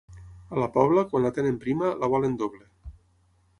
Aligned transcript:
A 0.55 0.55
la 0.61 0.69
Pobla, 0.77 1.03
quan 1.11 1.27
la 1.27 1.31
tenen 1.37 1.61
prima, 1.67 1.93
la 2.05 2.11
volen 2.17 2.41
doble. 2.43 2.69